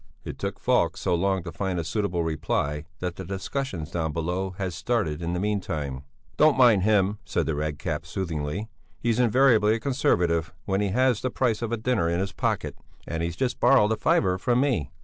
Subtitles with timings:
[0.23, 4.49] It took Falk so long to find a suitable reply that the discussions down below
[4.57, 6.05] had started in the meantime.
[6.37, 8.67] "Don't mind him," said the Red Cap, soothingly;
[8.97, 12.75] "he's invariably a conservative when he has the price of a dinner in his pocket,
[13.07, 14.89] and he's just borrowed a fiver from me."